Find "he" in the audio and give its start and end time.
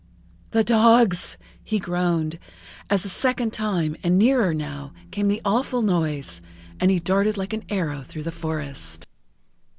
1.63-1.77, 6.89-6.97